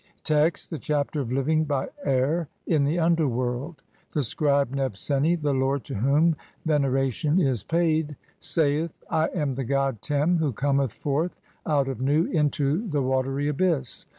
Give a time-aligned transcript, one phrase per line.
[0.23, 3.83] Text: (1) The Chapter of living by air in the under world.
[4.13, 6.35] The scribe Nebseni, the lord to whom
[6.65, 11.35] veneration is paid, saith:— "[I am the god Tern], who cometh forth
[11.67, 14.07] out of (2) Nu into "the watery abyss.